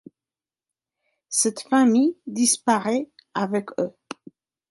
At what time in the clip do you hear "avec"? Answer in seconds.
3.35-3.67